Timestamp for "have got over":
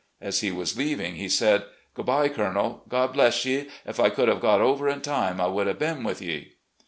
4.29-4.89